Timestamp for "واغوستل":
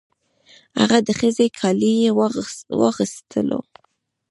2.79-3.49